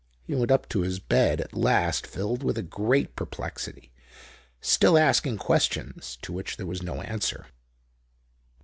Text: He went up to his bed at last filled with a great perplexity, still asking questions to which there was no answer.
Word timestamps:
He 0.23 0.33
went 0.33 0.49
up 0.49 0.67
to 0.69 0.81
his 0.81 0.97
bed 0.97 1.39
at 1.39 1.53
last 1.53 2.07
filled 2.07 2.41
with 2.41 2.57
a 2.57 2.63
great 2.63 3.15
perplexity, 3.15 3.91
still 4.59 4.97
asking 4.97 5.37
questions 5.37 6.17
to 6.23 6.33
which 6.33 6.57
there 6.57 6.65
was 6.65 6.81
no 6.81 7.01
answer. 7.03 7.45